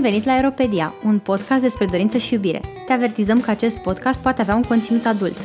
[0.00, 2.60] Bun venit la Aeropedia, un podcast despre dorință și iubire.
[2.86, 5.36] Te avertizăm că acest podcast poate avea un conținut adult.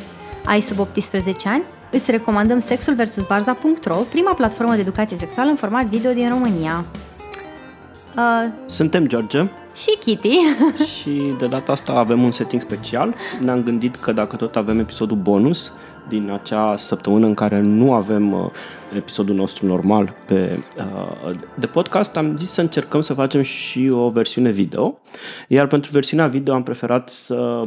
[0.44, 1.62] Ai sub 18 ani?
[1.90, 3.26] Îți recomandăm Sexul vs.
[3.26, 6.84] Barza.ro, prima platformă de educație sexuală în format video din România.
[8.16, 9.38] Uh, Suntem George
[9.74, 10.38] și Kitty.
[10.94, 13.14] și de data asta avem un setting special.
[13.40, 15.72] Ne-am gândit că dacă tot avem episodul bonus
[16.08, 18.50] din acea săptămână în care nu avem uh,
[18.96, 24.10] episodul nostru normal pe, uh, de podcast, am zis să încercăm să facem și o
[24.10, 24.98] versiune video.
[25.48, 27.60] Iar pentru versiunea video am preferat să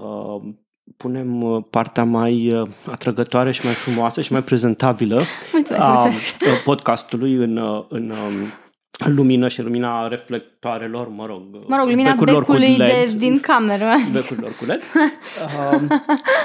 [0.00, 0.52] uh,
[0.96, 5.20] punem uh, partea mai uh, atrăgătoare și mai frumoasă și mai prezentabilă
[5.52, 6.36] mulțumesc, a mulțumesc.
[6.64, 8.32] podcastului în, în um,
[9.04, 11.42] lumină și lumina reflectoarelor, mă rog.
[11.66, 13.94] Mă rog, lumina becului de, din cameră.
[14.12, 14.82] Becurilor cu LED.
[15.72, 16.02] um,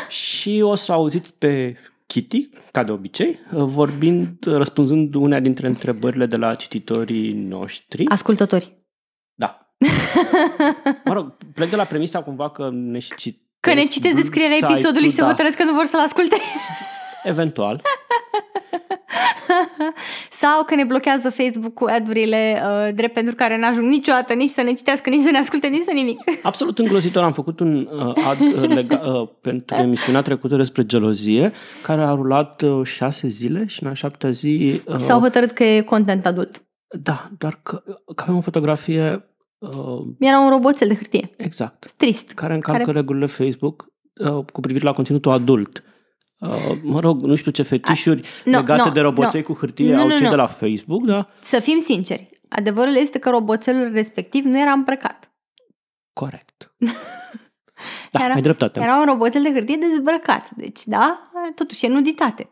[0.09, 6.35] și o să auziți pe Kitty, ca de obicei, vorbind, răspunzând una dintre întrebările de
[6.35, 8.07] la cititorii noștri.
[8.07, 8.77] Ascultători.
[9.33, 9.75] Da.
[11.05, 15.09] mă rog, plec de la premisa cumva că ne citesc Că ne citesc descrierea episodului
[15.09, 15.27] și se da.
[15.27, 16.37] hotărăsc că nu vor să-l asculte.
[17.23, 17.81] Eventual.
[20.41, 24.61] Sau că ne blochează Facebook cu ad-urile uh, drept pentru care n-ajung niciodată nici să
[24.61, 26.19] ne citească, nici să ne asculte, nici să nimic.
[26.43, 27.23] Absolut îngrozitor.
[27.23, 31.51] Am făcut un uh, ad uh, lega, uh, pentru emisiunea trecută despre gelozie,
[31.83, 34.81] care a rulat uh, șase zile și în a șaptea zi...
[34.87, 36.63] Uh, S-au hotărât că e content adult.
[37.03, 37.83] Da, doar că,
[38.15, 39.25] că avem o fotografie...
[39.57, 41.29] Uh, Era un roboțel de hârtie.
[41.37, 41.91] Exact.
[41.91, 42.31] Trist.
[42.31, 42.97] Care încalcă care...
[42.97, 45.83] regulile Facebook uh, cu privire la conținutul adult.
[46.41, 49.45] Uh, mă rog, nu știu ce fetișuri no, legate no, de roboței no.
[49.45, 50.29] cu hârtie no, au no, cei no.
[50.29, 51.29] de la Facebook, da?
[51.39, 55.31] Să fim sinceri, adevărul este că roboțelul respectiv nu era îmbrăcat.
[56.13, 56.73] Corect.
[58.11, 58.79] da, era, ai dreptate.
[58.81, 61.21] Era un roboțel de hârtie dezbrăcat, deci da,
[61.55, 62.49] totuși e nuditate.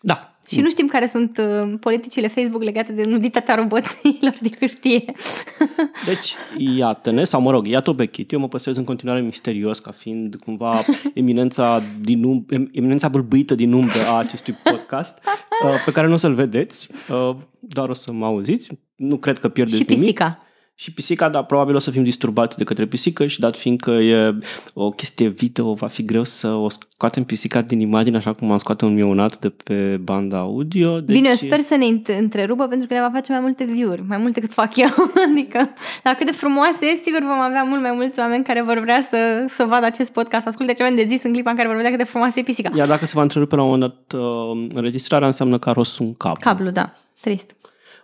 [0.00, 5.04] Da, și nu știm care sunt uh, politicile Facebook legate de nuditatea roboților de hârtie.
[6.08, 9.90] Deci, iată-ne, sau mă rog, iată-o pe Kitty, eu mă păstrez în continuare misterios ca
[9.90, 15.22] fiind cumva eminența, din um, eminența bâlbâită din umbră a acestui podcast,
[15.64, 18.70] uh, pe care nu o să-l vedeți, uh, doar o să mă auziți.
[18.96, 20.24] Nu cred că pierdeți Și pisica.
[20.24, 20.46] Nimic
[20.80, 24.34] și pisica, dar probabil o să fim disturbați de către pisică și dat fiindcă e
[24.74, 28.58] o chestie video, va fi greu să o scoatem pisica din imagine așa cum am
[28.58, 31.00] scoate un mionat de pe banda audio.
[31.00, 31.16] Deci...
[31.16, 34.18] Bine, eu sper să ne întrerupă pentru că ne va face mai multe view-uri, mai
[34.18, 34.88] multe cât fac eu.
[35.30, 35.70] adică,
[36.02, 39.06] la cât de frumoase e, sigur vom avea mult mai mulți oameni care vor vrea
[39.10, 41.68] să, să vadă acest podcast, să asculte ce avem de zis în clipa în care
[41.68, 42.70] vor vedea cât de frumoasă e pisica.
[42.74, 45.98] Iar dacă se va întrerupe la un moment dat uh, înregistrarea, înseamnă că a rost
[45.98, 46.40] un cablu.
[46.40, 46.92] Cablu, da.
[47.20, 47.56] Trist.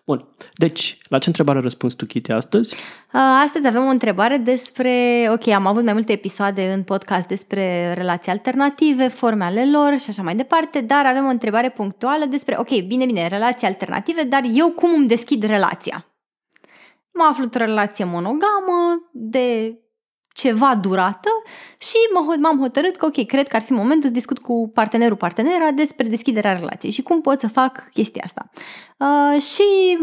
[0.07, 0.29] Bun.
[0.55, 2.77] Deci, la ce întrebare răspuns tu, Kitty, astăzi?
[3.45, 5.27] Astăzi avem o întrebare despre...
[5.33, 10.11] Ok, am avut mai multe episoade în podcast despre relații alternative, forme ale lor și
[10.11, 12.57] așa mai departe, dar avem o întrebare punctuală despre...
[12.59, 16.07] Ok, bine, bine, relații alternative, dar eu cum îmi deschid relația?
[17.13, 19.79] Mă aflu într-o relație monogamă de
[20.35, 21.29] ceva durată
[21.79, 21.97] și
[22.39, 26.09] m-am hotărât că, ok, cred că ar fi momentul să discut cu partenerul, partenera despre
[26.09, 28.51] deschiderea relației și cum pot să fac chestia asta.
[28.97, 29.63] Uh, și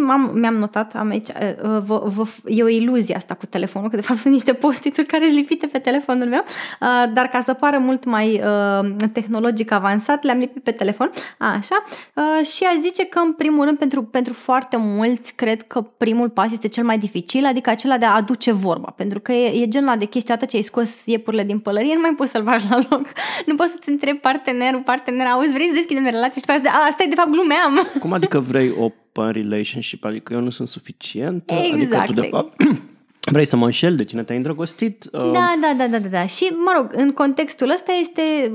[0.10, 3.96] am, mi-am notat, am aici, uh, vă, vă, e o iluzie asta cu telefonul, că
[3.96, 6.44] de fapt sunt niște postituri care sunt lipite pe telefonul meu,
[6.82, 11.84] uh, dar ca să pară mult mai uh, tehnologic avansat, le-am lipit pe telefon, așa,
[12.16, 16.30] uh, și aș zice că în primul rând pentru, pentru foarte mulți cred că primul
[16.30, 19.68] pas este cel mai dificil, adică acela de a aduce vorba, pentru că e, e
[19.68, 22.66] genul de chestie, atât ce ai scos iepurile din pălărie, nu mai poți să-l bagi
[22.70, 23.06] la loc,
[23.48, 27.04] nu poți să-ți întrebi partenerul, partenera, auzi, vrei să deschidem relație și pe asta, asta
[27.04, 27.88] e de fapt glumeam.
[28.00, 31.52] Cum adică vrei open relationship, adică eu nu sunt suficient?
[31.72, 31.74] Exact.
[31.74, 32.32] Adică tu de exact.
[32.32, 32.82] fapt
[33.36, 35.10] vrei să mă înșel de cine te-ai îndrăgostit?
[35.12, 35.32] Uh...
[35.32, 36.26] Da, da, da, da, da, da.
[36.26, 38.52] Și, mă rog, în contextul ăsta este,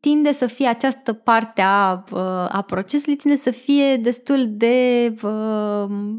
[0.00, 2.04] tinde să fie această parte a,
[2.48, 5.14] a procesului, tinde să fie destul de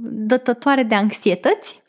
[0.02, 1.82] dătătoare de anxietăți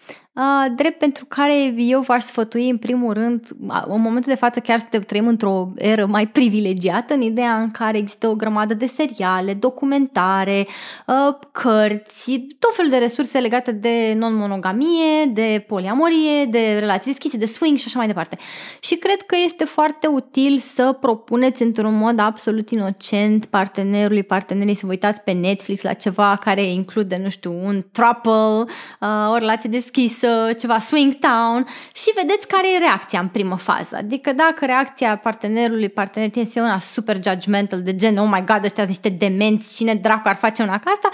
[0.76, 3.46] drept pentru care eu v-aș sfătui în primul rând,
[3.86, 7.98] în momentul de față chiar să trăim într-o eră mai privilegiată, în ideea în care
[7.98, 10.66] există o grămadă de seriale, documentare,
[11.52, 17.78] cărți, tot felul de resurse legate de non-monogamie, de poliamorie, de relații deschise, de swing
[17.78, 18.38] și așa mai departe.
[18.80, 24.86] Și cred că este foarte util să propuneți într-un mod absolut inocent partenerului, partenerii să
[24.86, 28.64] vă uitați pe Netflix la ceva care include, nu știu, un throuple,
[29.32, 30.28] o relație deschisă,
[30.58, 33.96] ceva swing town și vedeți care e reacția în primă fază.
[33.96, 38.84] Adică dacă reacția partenerului, partenerii este una super judgmental, de gen, oh my god, ăștia
[38.84, 41.08] sunt niște demenți, cine dracu ar face una ca asta,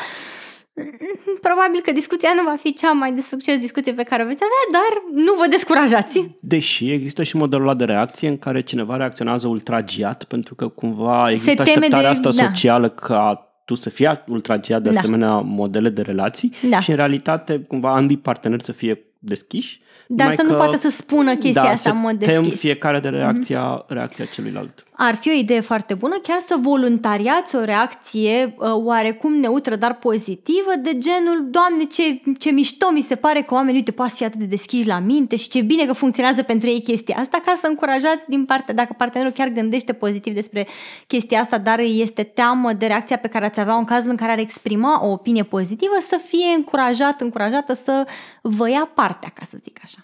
[1.40, 4.42] probabil că discuția nu va fi cea mai de succes discuție pe care o veți
[4.42, 6.36] avea, dar nu vă descurajați.
[6.40, 11.30] Deși există și modelul ăla de reacție în care cineva reacționează ultragiat, pentru că cumva
[11.30, 12.06] există așteptarea de...
[12.06, 12.44] asta da.
[12.44, 14.98] socială ca tu să fii ultragiat de da.
[14.98, 16.80] asemenea modele de relații da.
[16.80, 21.34] și în realitate cumva ambii parteneri să fie deschiși Dar să nu poată să spună
[21.36, 22.38] chestia da, asta în mod deschis.
[22.38, 23.88] tem fiecare de reacția, mm-hmm.
[23.88, 24.85] reacția celuilalt.
[24.98, 29.94] Ar fi o idee foarte bună chiar să voluntariați o reacție uh, oarecum neutră, dar
[29.94, 34.24] pozitivă, de genul, Doamne, ce, ce mișto mi se pare că oamenii, uite, poate fi
[34.24, 37.58] atât de deschiși la minte și ce bine că funcționează pentru ei chestia asta, ca
[37.60, 40.66] să încurajați din partea, dacă partenerul chiar gândește pozitiv despre
[41.06, 44.32] chestia asta, dar este teamă de reacția pe care ați avea în cazul în care
[44.32, 48.06] ar exprima o opinie pozitivă, să fie încurajat, încurajată să
[48.42, 49.98] vă ia partea, ca să zic așa.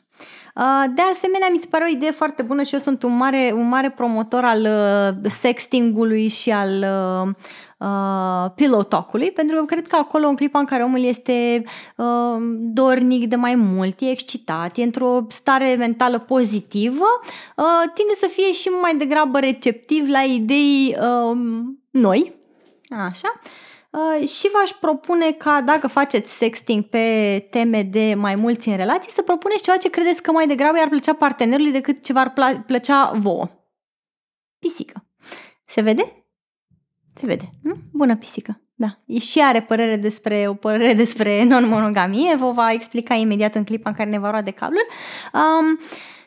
[0.55, 3.53] Uh, de asemenea, mi se pare o idee foarte bună și eu sunt un mare,
[3.57, 6.85] un mare promotor al uh, sextingului și al
[7.79, 11.65] uh, pillow talk-ului, pentru că cred că acolo, în clipa în care omul este
[11.97, 17.07] uh, dornic de mai mult, e excitat, e într-o stare mentală pozitivă,
[17.57, 21.37] uh, tinde să fie și mai degrabă receptiv la idei uh,
[21.91, 22.35] noi,
[22.89, 23.72] așa, Uh,
[24.27, 29.23] și v-aș propune ca dacă faceți sexting pe teme de mai mulți în relație, să
[29.23, 32.33] propuneți ceva ce credeți că mai degrabă i-ar plăcea partenerului decât ce v-ar
[32.67, 33.49] plăcea vouă.
[34.59, 35.07] Pisică.
[35.67, 36.13] Se vede?
[37.15, 37.51] Se vede.
[37.63, 37.75] Nu?
[37.93, 38.61] Bună pisică.
[38.75, 39.19] Da.
[39.21, 42.37] Și are părere despre, o părere despre non-monogamie.
[42.37, 44.87] Vă va explica imediat în clipa în care ne va lua de cabluri.
[45.33, 45.79] Um,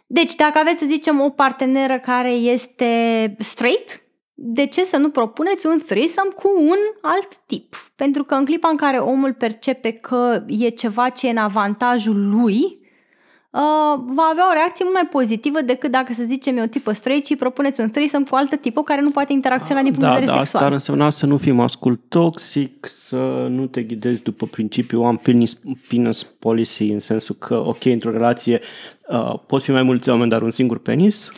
[0.08, 4.05] deci, dacă aveți, să zicem, o parteneră care este straight,
[4.38, 7.92] de ce să nu propuneți un threesome cu un alt tip?
[7.96, 12.30] Pentru că în clipa în care omul percepe că e ceva ce e în avantajul
[12.30, 16.66] lui, uh, va avea o reacție mult mai pozitivă decât dacă, să zicem, e o
[16.66, 20.06] tipă straight și propuneți un threesome cu altă tipă care nu poate interacționa din punct
[20.06, 20.62] da, de vedere da, sexual.
[20.62, 25.20] asta ar însemna să nu fii mascul toxic, să nu te ghidezi după principiul one
[25.24, 25.58] penis,
[25.90, 28.60] penis policy, în sensul că, ok, într-o relație
[29.08, 31.30] uh, pot fi mai mulți oameni, dar un singur penis.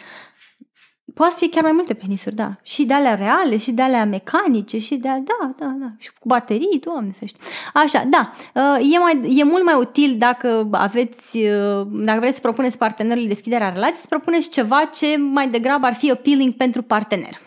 [1.13, 2.51] Poate fi chiar mai multe penisuri, da.
[2.63, 5.91] Și de alea reale, și de alea mecanice, și de alea, da, da, da.
[5.97, 7.37] Și cu baterii, doamne ferește.
[7.73, 8.31] Așa, da.
[8.53, 13.27] Uh, e, mai, e mult mai util dacă aveți, uh, dacă vreți să propuneți partenerului
[13.27, 17.46] deschiderea relației, să propuneți ceva ce mai degrabă ar fi appealing pentru partener.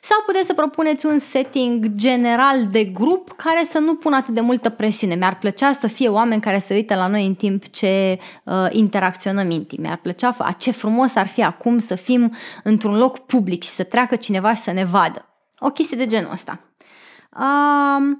[0.00, 4.40] Sau puteți să propuneți un setting general de grup care să nu pună atât de
[4.40, 5.14] multă presiune.
[5.14, 9.50] Mi-ar plăcea să fie oameni care se uită la noi în timp ce uh, interacționăm
[9.50, 9.82] intim.
[9.82, 13.82] Mi-ar plăcea, a, ce frumos ar fi acum să fim într-un loc public și să
[13.82, 15.24] treacă cineva și să ne vadă.
[15.58, 16.60] O chestie de genul ăsta.
[17.36, 18.16] Uh,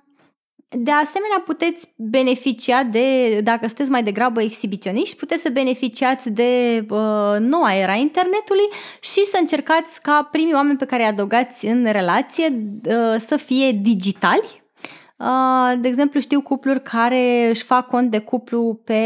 [0.79, 7.37] de asemenea, puteți beneficia de, dacă sunteți mai degrabă exhibiționiști, puteți să beneficiați de uh,
[7.39, 8.69] noua era internetului
[9.01, 12.47] și să încercați ca primii oameni pe care îi adăugați în relație
[12.87, 14.63] uh, să fie digitali.
[15.17, 19.03] Uh, de exemplu, știu cupluri care își fac cont de cuplu pe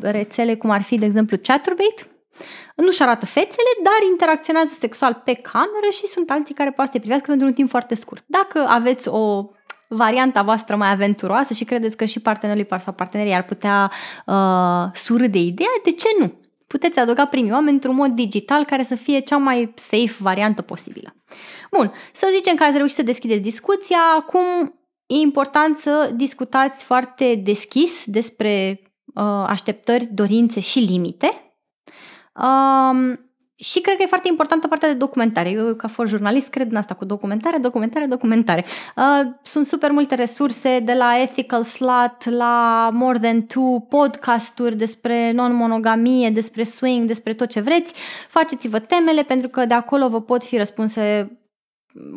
[0.00, 2.02] rețele cum ar fi, de exemplu, Chaturbate,
[2.74, 7.02] nu-și arată fețele, dar interacționează sexual pe cameră și sunt alții care poate să te
[7.02, 8.24] privească pentru un timp foarte scurt.
[8.26, 9.50] Dacă aveți o
[9.88, 13.90] varianta voastră mai aventuroasă și credeți că și partenerul sau partenerii ar putea
[14.26, 16.32] uh, surâde ideea, de ce nu?
[16.66, 21.14] Puteți adăuga primii oameni într-un mod digital care să fie cea mai safe variantă posibilă.
[21.70, 24.74] Bun, să zicem că ați reușit să deschideți discuția, acum
[25.06, 28.80] e important să discutați foarte deschis despre
[29.14, 31.54] uh, așteptări, dorințe și limite.
[32.34, 33.27] Um,
[33.60, 35.50] și cred că e foarte importantă partea de documentare.
[35.50, 38.64] Eu, ca fost jurnalist, cred în asta cu documentare, documentare, documentare.
[38.96, 45.32] Uh, sunt super multe resurse, de la Ethical Slut la More Than Two, podcasturi despre
[45.32, 47.94] non-monogamie, despre swing, despre tot ce vreți.
[48.28, 51.32] Faceți-vă temele, pentru că de acolo vă pot fi răspunse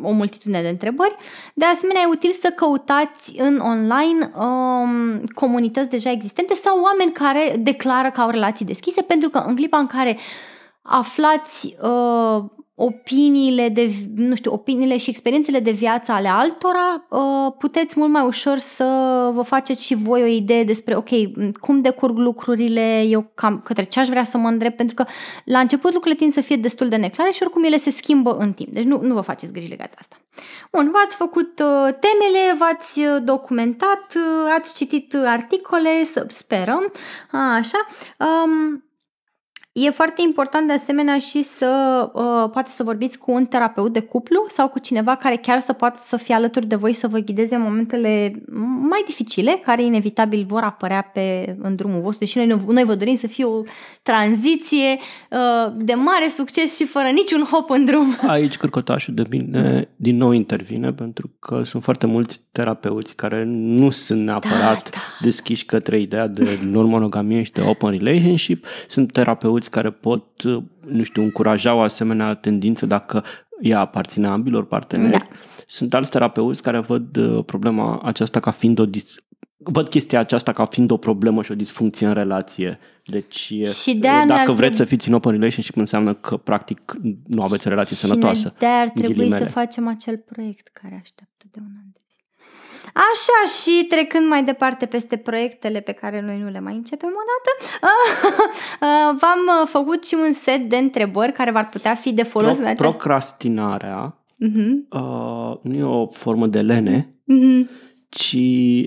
[0.02, 1.16] o multitudine de întrebări.
[1.54, 7.56] De asemenea, e util să căutați în online um, comunități deja existente sau oameni care
[7.58, 10.22] declară că au relații deschise, pentru că în clipa în care uh,
[10.82, 17.98] aflați uh, opiniile, de, nu știu, opiniile și experiențele de viață ale altora, uh, puteți
[17.98, 18.84] mult mai ușor să
[19.34, 21.08] vă faceți și voi o idee despre, ok,
[21.60, 25.04] cum decurg lucrurile, eu cam către ce aș vrea să mă îndrept, pentru că
[25.44, 28.52] la început lucrurile tind să fie destul de neclare și oricum ele se schimbă în
[28.52, 28.68] timp.
[28.72, 30.16] Deci nu, nu vă faceți griji legate asta.
[30.70, 36.92] Bun, v-ați făcut uh, temele, v-ați uh, documentat, uh, ați citit articole, să sperăm,
[37.30, 37.86] așa.
[38.18, 38.84] Um,
[39.72, 44.00] E foarte important de asemenea și să uh, poate să vorbiți cu un terapeut de
[44.00, 47.18] cuplu sau cu cineva care chiar să poată să fie alături de voi să vă
[47.18, 48.42] ghideze în momentele
[48.88, 53.16] mai dificile, care inevitabil vor apărea pe în drumul vostru și noi, noi vă dorim
[53.16, 53.62] să fie o
[54.02, 54.98] tranziție
[55.30, 58.18] uh, de mare succes și fără niciun hop în drum.
[58.26, 63.90] Aici cârcotașul de bine din nou intervine pentru că sunt foarte mulți terapeuți care nu
[63.90, 65.00] sunt neapărat da, da.
[65.20, 70.42] deschiși către ideea de non-monogamie și de open relationship, sunt terapeuți terapeuți care pot,
[70.92, 73.24] nu știu, încuraja o asemenea tendință dacă
[73.60, 75.10] ea aparține ambilor parteneri.
[75.10, 75.26] Da.
[75.66, 79.14] Sunt alți terapeuți care văd uh, problema aceasta ca fiind o dis-
[79.64, 82.78] văd chestia aceasta ca fiind o problemă și o disfuncție în relație.
[83.04, 83.34] Deci,
[83.82, 86.94] Și de-aia ne-ar dacă vreți trebui- să fiți în open relationship, înseamnă că, practic,
[87.26, 88.54] nu aveți o relație Și sănătoasă.
[88.58, 89.44] de ar trebui ghilimele.
[89.44, 92.01] să facem acel proiect care așteaptă de un an de zile.
[92.86, 97.24] Așa, și trecând mai departe peste proiectele pe care noi nu le mai începem o
[97.32, 97.78] dată,
[99.20, 102.62] v-am uh, făcut și un set de întrebări care v-ar putea fi de folos în
[102.62, 102.80] Pro- acest...
[102.80, 107.70] procrastinarea Mhm, uh, nu e o formă de lene, mhm.
[108.08, 108.36] ci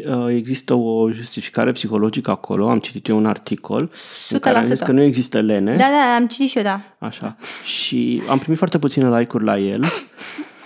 [0.08, 2.70] uh, există o justificare psihologică acolo.
[2.70, 3.92] Am citit eu un articol
[4.30, 4.86] în care am zis 100%.
[4.86, 5.76] că nu există lene.
[5.76, 6.82] Da, da, am citit și eu, da.
[7.00, 7.38] Așa.
[7.64, 9.84] Și am primit foarte puține like-uri la el.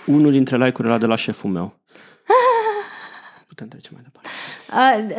[0.06, 1.79] Unul dintre like-uri era de la șeful meu.
[3.60, 4.28] Putem trece mai departe.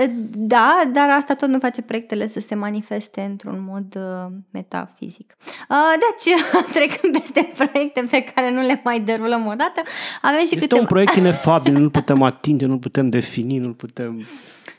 [0.04, 5.38] Uh, Da, dar asta tot nu face proiectele să se manifeste într-un mod uh, metafizic.
[5.70, 6.36] Uh, Deci,
[6.76, 9.82] trecând peste proiecte pe care nu le mai derulăm o dată,
[10.22, 10.82] avem și Este câteva...
[10.82, 14.26] un proiect inefabil, nu-l putem atinge, nu-l putem defini, nu-l putem...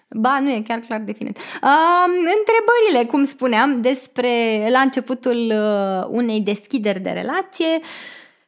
[0.09, 1.37] Ba, nu e chiar clar definit.
[1.37, 2.05] Uh,
[2.39, 4.31] întrebările, cum spuneam, despre
[4.71, 7.81] la începutul uh, unei deschideri de relație,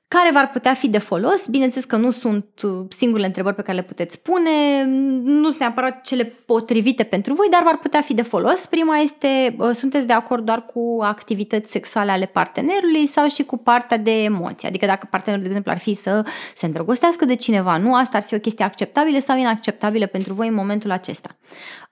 [0.08, 1.46] care v-ar putea fi de folos.
[1.48, 4.84] Bineînțeles că nu sunt uh, singurele întrebări pe care le puteți pune,
[5.22, 8.66] nu sunt neapărat cele potrivite pentru voi, dar v-ar putea fi de folos.
[8.66, 13.56] Prima este, uh, sunteți de acord doar cu activități sexuale ale partenerului sau și cu
[13.56, 14.68] partea de emoții?
[14.68, 18.22] Adică dacă partenerul, de exemplu, ar fi să se îndrăgostească de cineva, nu asta ar
[18.22, 21.36] fi o chestie acceptabilă sau inacceptabilă pentru voi în momentul acesta.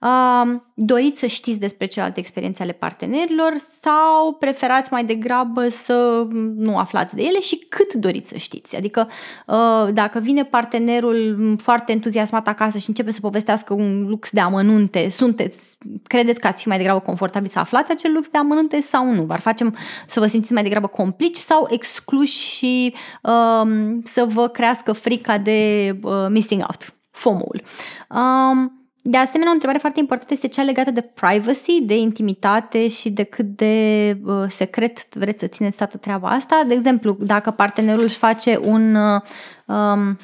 [0.01, 6.77] Uh, doriți să știți despre celelalte experiențe ale partenerilor sau preferați mai degrabă să nu
[6.77, 8.75] aflați de ele și cât doriți să știți?
[8.75, 9.09] Adică
[9.47, 15.09] uh, dacă vine partenerul foarte entuziasmat acasă și începe să povestească un lux de amănunte,
[15.09, 19.13] sunteți, credeți că ați fi mai degrabă confortabil să aflați acel lux de amănunte sau
[19.13, 19.21] nu?
[19.23, 19.75] V-ar facem
[20.07, 25.91] să vă simțiți mai degrabă complici sau excluși și um, să vă crească frica de
[26.01, 27.61] uh, missing out, FOMO-ul.
[28.09, 33.09] Um, de asemenea, o întrebare foarte importantă este cea legată de privacy, de intimitate și
[33.09, 36.63] de cât de uh, secret vreți să țineți toată treaba asta.
[36.67, 39.21] De exemplu, dacă partenerul își face un uh,
[39.65, 40.17] um,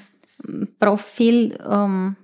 [0.77, 1.65] profil...
[1.69, 2.17] Um,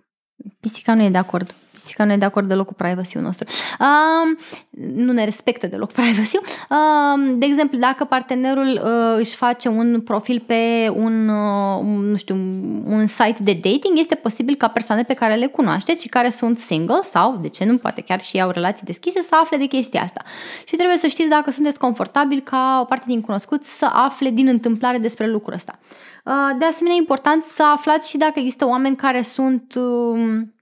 [0.59, 1.55] pisica nu e de acord.
[1.85, 3.47] Pisica nu e de acord deloc cu privacy-ul nostru.
[3.79, 4.37] Um,
[5.05, 6.43] nu ne respectă deloc privacy-ul.
[6.69, 12.17] Um, de exemplu, dacă partenerul uh, își face un profil pe un, uh, un, nu
[12.17, 12.35] știu,
[12.85, 16.57] un site de dating, este posibil ca persoane pe care le cunoașteți și care sunt
[16.57, 20.01] single sau, de ce nu, poate chiar și au relații deschise, să afle de chestia
[20.01, 20.21] asta.
[20.65, 24.47] Și trebuie să știți dacă sunteți confortabil ca o parte din cunoscuți să afle din
[24.47, 25.79] întâmplare despre lucrul ăsta.
[26.25, 30.53] Uh, de asemenea, e important să aflați și dacă există oameni care sunt um,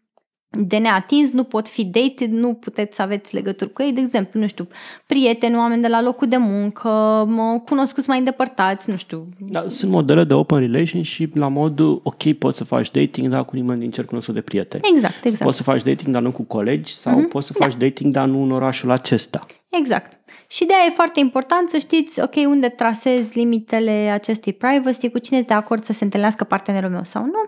[0.59, 4.39] de neatins, nu pot fi dated, nu puteți să aveți legături cu ei, de exemplu,
[4.39, 4.67] nu știu,
[5.05, 6.89] prieteni, oameni de la locul de muncă,
[7.27, 9.27] mă, cunoscuți mai îndepărtați, nu știu.
[9.39, 13.55] Da, sunt modele de open relationship la modul, ok, poți să faci dating, dar cu
[13.55, 14.83] nimeni din cercul nostru de prieteni.
[14.93, 15.43] Exact, exact.
[15.43, 17.27] Poți să faci dating, dar nu cu colegi, sau Mhm.
[17.27, 19.43] poți să faci dating, dar nu în orașul acesta.
[19.77, 20.19] Exact.
[20.47, 25.17] Și de aia e foarte important să știți, ok, unde trasezi limitele acestui privacy, cu
[25.17, 27.41] cine este de acord să se întâlnească partenerul meu sau nu.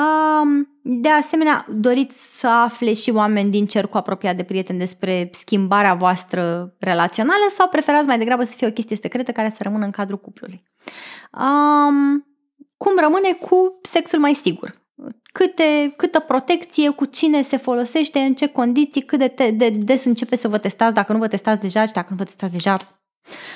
[0.00, 5.94] Um, De asemenea, doriți să afle și oameni din cercul apropiat de prieteni despre schimbarea
[5.94, 9.90] voastră relațională sau preferați mai degrabă să fie o chestie secretă care să rămână în
[9.90, 10.62] cadrul cuplului.
[11.32, 12.26] Um,
[12.76, 14.79] cum rămâne cu sexul mai sigur?
[15.32, 20.04] Câte, câtă protecție, cu cine se folosește, în ce condiții, cât de, te, de des
[20.04, 22.76] începe să vă testați, dacă nu vă testați deja și dacă nu vă testați deja,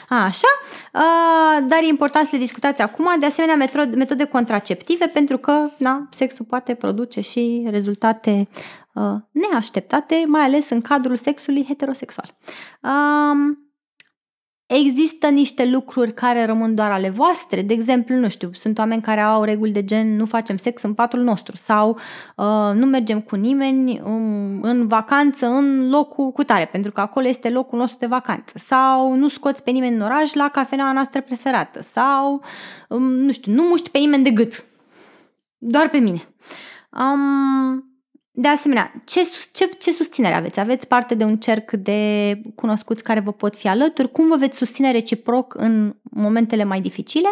[0.08, 0.46] a, așa,
[0.92, 3.06] uh, dar e important să le discutați acum.
[3.18, 8.48] De asemenea, metode, metode contraceptive, pentru că na, sexul poate produce și rezultate
[8.94, 12.34] uh, neașteptate, mai ales în cadrul sexului heterosexual.
[12.82, 13.63] Um,
[14.66, 19.21] Există niște lucruri care rămân doar ale voastre, de exemplu, nu știu, sunt oameni care
[19.21, 21.99] au reguli de gen nu facem sex în patul nostru sau
[22.37, 27.26] uh, nu mergem cu nimeni um, în vacanță în locul cu tare, pentru că acolo
[27.26, 31.21] este locul nostru de vacanță sau nu scoți pe nimeni în oraș la cafeneaua noastră
[31.21, 32.42] preferată sau,
[32.88, 34.64] um, nu știu, nu muști pe nimeni de gât,
[35.59, 36.23] doar pe mine.
[36.90, 37.93] Um,
[38.37, 40.61] de asemenea, ce, ce, ce susținere aveți?
[40.61, 44.12] Aveți parte de un cerc de cunoscuți care vă pot fi alături?
[44.12, 47.29] Cum vă veți susține reciproc în momentele mai dificile?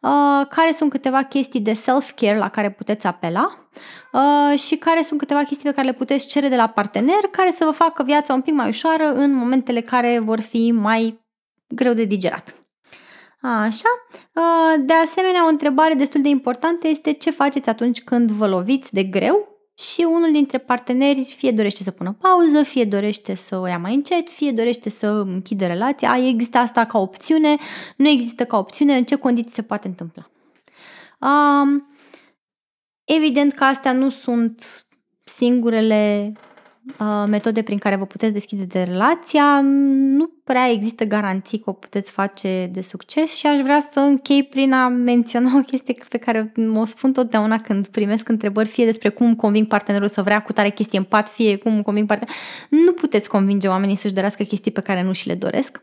[0.00, 3.68] Uh, care sunt câteva chestii de self-care la care puteți apela?
[4.12, 7.50] Uh, și care sunt câteva chestii pe care le puteți cere de la partener care
[7.50, 11.20] să vă facă viața un pic mai ușoară în momentele care vor fi mai
[11.68, 12.54] greu de digerat?
[13.40, 13.88] Așa.
[14.78, 19.02] De asemenea, o întrebare destul de importantă este ce faceți atunci când vă loviți de
[19.02, 23.78] greu și unul dintre parteneri fie dorește să pună pauză, fie dorește să o ia
[23.78, 26.16] mai încet, fie dorește să închide relația.
[26.26, 27.56] Există asta ca opțiune,
[27.96, 30.30] nu există ca opțiune, în ce condiții se poate întâmpla.
[31.20, 31.88] Um,
[33.04, 34.86] evident că astea nu sunt
[35.24, 36.53] singurele uh,
[37.26, 39.60] metode prin care vă puteți deschide de relația,
[40.16, 44.42] nu prea există garanții că o puteți face de succes și aș vrea să închei
[44.42, 49.08] prin a menționa o chestie pe care o spun totdeauna când primesc întrebări, fie despre
[49.08, 52.40] cum conving partenerul să vrea cu tare chestie în pat, fie cum conving partenerul.
[52.68, 55.82] Nu puteți convinge oamenii să-și dorească chestii pe care nu și le doresc.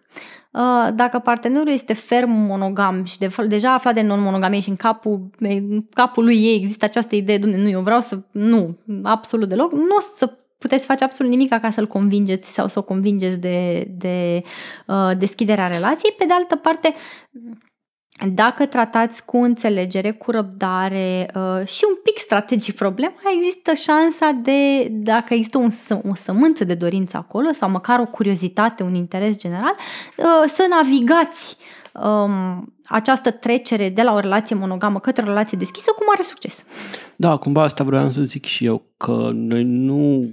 [0.52, 5.30] Uh, dacă partenerul este ferm monogam și de, deja aflat de non-monogamie și în capul,
[5.40, 9.96] în capul lui ei există această idee, nu, eu vreau să, nu, absolut deloc, nu
[9.98, 14.44] o să puteți face absolut nimic ca să-l convingeți sau să o convingeți de, de
[14.88, 16.16] uh, deschiderea relației.
[16.18, 16.94] Pe de altă parte,
[18.34, 24.88] dacă tratați cu înțelegere, cu răbdare uh, și un pic strategic problema, există șansa de,
[24.90, 25.70] dacă există un,
[26.12, 29.76] o sămânță de dorință acolo sau măcar o curiozitate, un interes general,
[30.18, 31.58] uh, să navigați
[31.94, 36.64] um, această trecere de la o relație monogamă către o relație deschisă cu mare succes.
[37.16, 40.30] Da, cumva asta vreau să zic și eu, că noi nu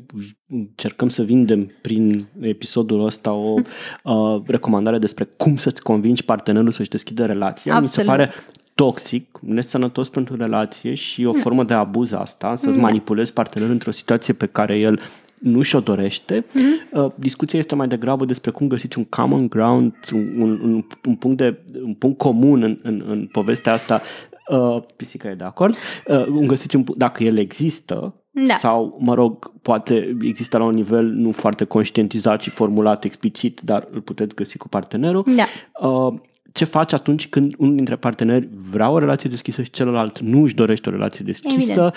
[0.49, 3.55] încercăm să vindem prin episodul ăsta o
[4.05, 7.75] uh, recomandare despre cum să-ți convingi partenerul să-și deschidă relația.
[7.75, 7.97] Absolut.
[7.97, 8.31] Mi se pare
[8.75, 12.83] toxic, nesănătos pentru relație și o formă de abuz asta, să-ți da.
[12.83, 15.00] manipulezi partenerul într-o situație pe care el
[15.40, 16.45] nu și-o dorește.
[16.45, 17.07] Mm-hmm.
[17.14, 21.59] discuția este mai degrabă despre cum găsiți un common ground, un, un, un, punct, de,
[21.83, 24.02] un punct comun în, în, în povestea asta.
[24.49, 25.75] Uh, pisica e de acord.
[26.07, 28.54] Uh, găsiți un, dacă el există, da.
[28.54, 33.88] sau, mă rog, poate există la un nivel nu foarte conștientizat și formulat explicit, dar
[33.90, 35.25] îl puteți găsi cu partenerul.
[35.37, 35.45] Da.
[35.88, 36.14] Uh,
[36.52, 40.54] ce faci atunci când unul dintre parteneri vrea o relație deschisă și celălalt nu își
[40.54, 41.92] dorește o relație deschisă?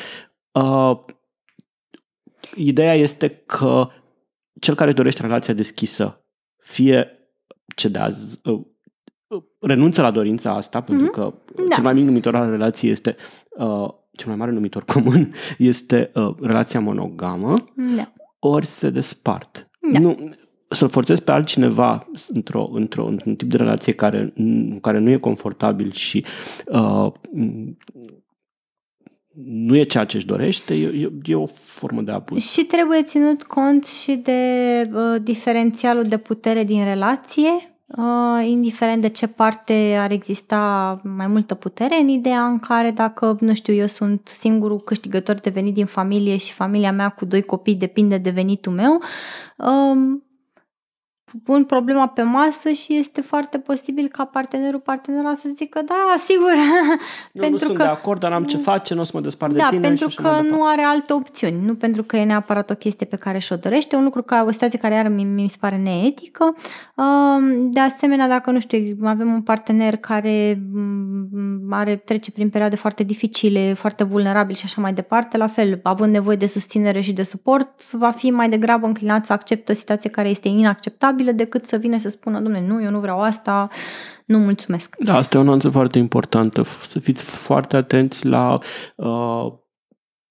[0.52, 0.98] Uh,
[2.56, 3.88] Ideea este că
[4.60, 6.26] cel care dorește relația deschisă
[6.58, 7.08] fie
[7.76, 8.62] cedează, uh,
[9.28, 10.86] uh, renunță la dorința asta, mm-hmm.
[10.86, 11.76] pentru că da.
[11.76, 13.16] cel mai mic numitor al relației este
[13.50, 17.54] uh, cel mai mare numitor comun este uh, relația monogamă,
[17.96, 18.14] da.
[18.40, 19.70] ori se despart.
[19.92, 20.00] Da.
[20.00, 20.34] Nu,
[20.74, 24.34] să-l forțezi pe altcineva într-o, într-o, într-un tip de relație care,
[24.82, 26.26] care nu e confortabil și
[26.66, 27.12] uh,
[29.46, 32.52] nu e ceea ce își dorește, e, e o formă de abuz.
[32.52, 34.42] Și trebuie ținut cont și de
[34.94, 37.50] uh, diferențialul de putere din relație,
[37.88, 43.38] uh, indiferent de ce parte ar exista mai multă putere, în ideea în care dacă,
[43.40, 47.42] nu știu, eu sunt singurul câștigător de venit din familie și familia mea cu doi
[47.42, 49.02] copii depinde de venitul meu,
[49.58, 50.20] uh,
[51.44, 56.52] pun problema pe masă și este foarte posibil ca partenerul, partenera să zică da, sigur.
[57.34, 59.22] Eu pentru nu sunt că, de acord, dar am ce face, nu o să mă
[59.22, 59.88] despart da, de tine.
[59.88, 63.38] pentru că nu are alte opțiuni, nu pentru că e neapărat o chestie pe care
[63.40, 66.56] și-o dorește, un lucru ca o situație care iar mi, mi se pare neetică.
[67.70, 73.04] De asemenea, dacă, nu știu, avem un partener care mm, are, trece prin perioade foarte
[73.04, 77.24] dificile, foarte vulnerabil și așa mai departe, la fel, având nevoie de susținere și de
[77.24, 81.66] suport, va fi mai degrabă înclinat să accepte o situație care este inacceptabilă acceptabile decât
[81.66, 83.68] să vină și să spună, domnule, nu, eu nu vreau asta,
[84.26, 84.96] nu mulțumesc.
[85.00, 86.64] Da, asta e o nuanță foarte importantă.
[86.88, 88.60] Să fiți foarte atenți la
[88.96, 89.54] uh,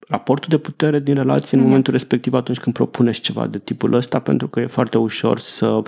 [0.09, 1.68] raportul de putere din relație în da.
[1.68, 5.83] momentul respectiv atunci când propuneți ceva de tipul ăsta, pentru că e foarte ușor să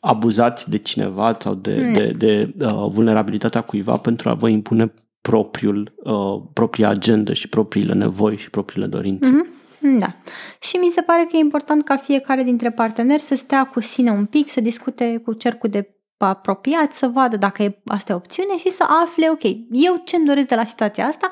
[0.00, 1.92] abuzați de cineva sau de, mm.
[1.92, 7.92] de, de uh, vulnerabilitatea cuiva pentru a vă impune propriul, uh, propria agendă și propriile
[7.92, 9.30] nevoi și propriile dorințe.
[9.30, 9.54] Mm-hmm.
[9.98, 10.16] Da.
[10.60, 14.10] Și mi se pare că e important ca fiecare dintre parteneri să stea cu sine
[14.10, 18.56] un pic, să discute cu cercul de apropiat, să vadă dacă e asta e opțiune
[18.56, 21.30] și să afle, ok, eu ce-mi doresc de la situația asta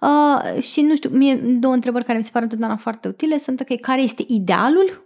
[0.00, 3.60] uh, și nu știu, mie două întrebări care mi se pare întotdeauna foarte utile sunt,
[3.60, 5.05] ok, care este idealul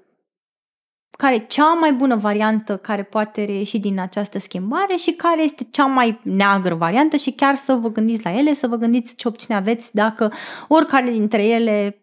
[1.21, 5.67] care e cea mai bună variantă care poate reieși din această schimbare și care este
[5.71, 9.29] cea mai neagră variantă și chiar să vă gândiți la ele, să vă gândiți ce
[9.29, 10.33] opțiune aveți dacă
[10.69, 12.03] oricare dintre ele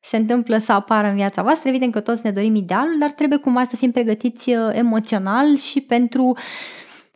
[0.00, 1.68] se întâmplă să apară în viața voastră.
[1.68, 5.80] Evident că toți ne dorim idealul, dar trebuie cumva să fim pregătiți uh, emoțional și
[5.80, 6.36] pentru,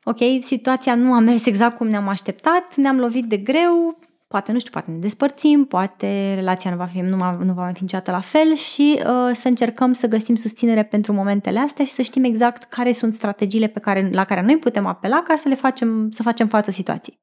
[0.04, 3.98] ok, situația nu a mers exact cum ne-am așteptat, ne-am lovit de greu,
[4.36, 7.72] poate, nu știu, poate ne despărțim, poate relația nu va, fi, nu, nu va mai
[7.74, 11.90] fi niciodată la fel și uh, să încercăm să găsim susținere pentru momentele astea și
[11.90, 15.48] să știm exact care sunt strategiile pe care, la care noi putem apela ca să
[15.48, 17.20] le facem, să facem față situației.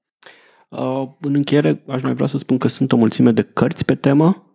[0.70, 3.96] Uh, în încheiere, aș mai vrea să spun că sunt o mulțime de cărți pe
[3.96, 4.48] temă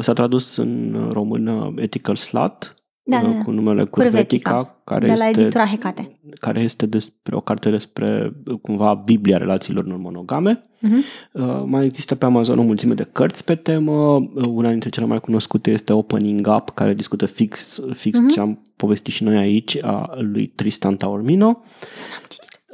[0.00, 3.42] S-a tradus în română Ethical Slut, da, da, da.
[3.42, 6.18] cu numele Curvetica, care de la este, editura Hecate.
[6.40, 10.66] care este despre o carte despre cumva Biblia relațiilor non-monogame.
[10.82, 11.32] Uh-huh.
[11.32, 14.14] Uh, mai există pe Amazon o mulțime de cărți pe temă.
[14.14, 18.34] Uh, una dintre cele mai cunoscute este Opening Up, care discută fix, fix uh-huh.
[18.34, 21.62] ce am povestit și noi aici, a lui Tristan Taormino.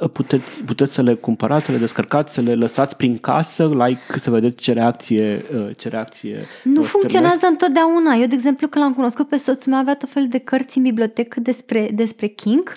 [0.07, 4.29] Puteți, puteți să le cumpărați, să le descărcați, să le lăsați prin casă, like, să
[4.29, 8.13] vedeți ce reacție, uh, ce reacție Nu funcționează întotdeauna.
[8.13, 10.83] Eu, de exemplu, când l-am cunoscut pe soțul meu, avea tot fel de cărți în
[10.83, 12.73] bibliotecă despre, despre King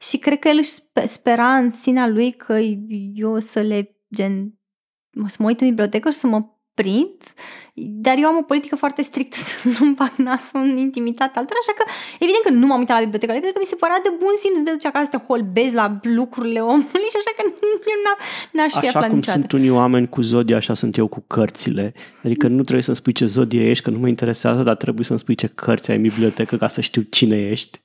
[0.00, 0.72] și cred că el își
[1.08, 2.58] spera în sinea lui că
[3.14, 4.54] eu să le gen
[5.26, 6.44] să mă uit în bibliotecă și să mă
[6.80, 7.18] prind,
[8.04, 11.74] dar eu am o politică foarte strictă să nu-mi bag nasul în intimitate altora, așa
[11.78, 11.84] că
[12.24, 14.56] evident că nu m-am uitat la bibliotecă, pentru că mi se părea de bun simț
[14.64, 15.86] de duci acasă să te holbezi la
[16.18, 17.42] lucrurile omului și așa că
[17.92, 17.98] eu
[18.56, 19.38] n-aș fi Așa cum niciodată.
[19.38, 21.94] sunt unii oameni cu zodie, așa sunt eu cu cărțile.
[22.24, 25.22] Adică nu trebuie să-mi spui ce zodie ești, că nu mă interesează, dar trebuie să-mi
[25.24, 27.84] spui ce cărți ai în bibliotecă ca să știu cine ești.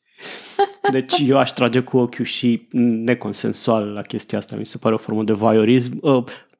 [0.91, 2.67] Deci eu aș trage cu ochiul și
[3.05, 4.55] neconsensual la chestia asta.
[4.55, 5.99] Mi se pare o formă de voyeurism.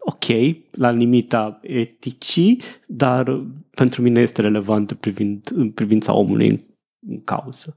[0.06, 3.44] Uh, ok, la limita eticii, dar
[3.76, 6.60] pentru mine este relevant privind, în privința omului în,
[7.08, 7.76] în cauză.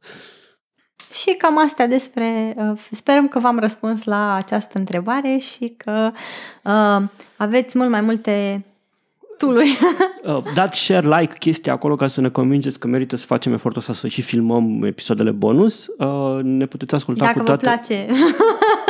[1.13, 2.55] Și cam astea despre.
[2.57, 6.13] Uh, sperăm că v-am răspuns la această întrebare și că
[6.65, 8.65] uh, aveți mult mai multe
[9.39, 9.79] tooluri.
[10.25, 13.81] uh, dați share, like chestia acolo ca să ne convingeți că merită să facem efortul
[13.81, 15.87] ăsta să și filmăm episoadele bonus.
[15.99, 17.65] Uh, ne puteți asculta Dacă cu toate...
[17.65, 18.13] Dacă vă place.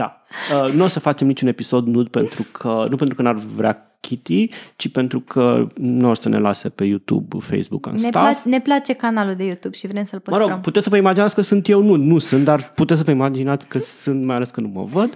[0.00, 0.22] Da.
[0.64, 3.96] Uh, nu o să facem niciun episod nud pentru că, nu pentru că n-ar vrea
[4.00, 8.40] Kitty, ci pentru că nu o să ne lase pe YouTube, Facebook, în ne, staff.
[8.40, 10.46] Pla- ne place canalul de YouTube și vrem să-l păstrăm.
[10.46, 13.04] Mă rog, puteți să vă imaginați că sunt eu, nu, nu sunt, dar puteți să
[13.04, 15.14] vă imaginați că sunt, mai ales că nu mă văd.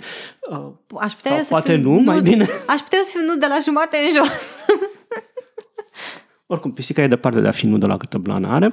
[0.51, 0.57] Uh,
[1.01, 2.47] aș putea sau să poate fiu nu, nud, mai bine.
[2.67, 4.57] Aș putea să fiu nud de la jumate în jos.
[6.47, 8.73] Oricum, pisica e departe de a fi nudă la câtă blană are.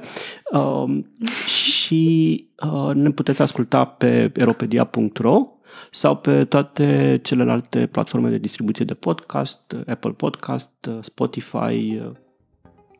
[0.52, 1.04] Uh,
[1.46, 5.46] și uh, ne puteți asculta pe eropedia.ro
[5.90, 12.02] sau pe toate celelalte platforme de distribuție de podcast, Apple Podcast, Spotify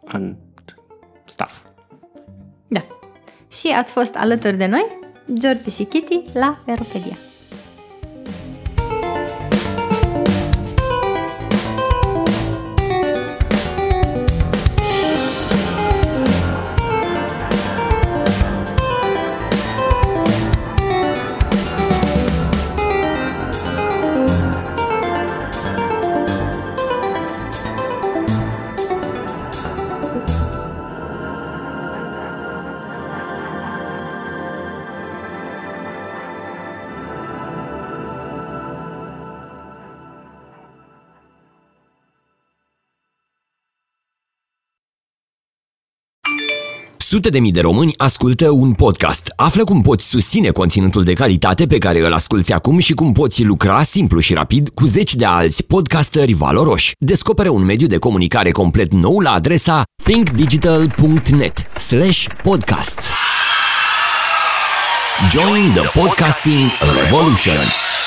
[0.05, 0.37] and
[1.25, 1.65] stuff.
[2.69, 2.81] Da.
[3.51, 4.87] Și ați fost alături de noi,
[5.39, 7.17] George și Kitty, la Eropedia.
[47.13, 49.33] Sute de mii de români ascultă un podcast.
[49.37, 53.45] Află cum poți susține conținutul de calitate pe care îl asculti acum și cum poți
[53.45, 56.93] lucra simplu și rapid cu zeci de alți podcasteri valoroși.
[56.99, 61.67] Descoperă un mediu de comunicare complet nou la adresa thinkdigital.net
[62.43, 63.11] podcast.
[65.31, 66.71] Join the podcasting
[67.03, 68.02] revolution!